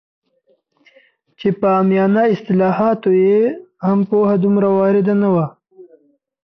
[1.39, 3.39] چې په عامیانه اصطلاحاتو یې
[3.87, 5.45] هم پوهه دومره وارده نه ده